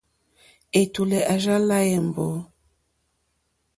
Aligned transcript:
Ɛ̀tùlɛ̀ 0.79 1.27
à 1.33 1.35
rzá 1.41 1.55
lā 1.67 1.77
èmbǒ. 1.95 2.27